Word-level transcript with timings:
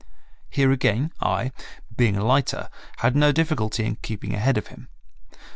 Here 0.49 0.71
again 0.71 1.13
I, 1.21 1.51
being 1.95 2.19
lighter, 2.19 2.69
had 2.97 3.15
no 3.15 3.31
difficulty 3.31 3.85
in 3.85 3.97
keeping 3.97 4.33
ahead 4.33 4.57
of 4.57 4.65
him. 4.73 4.87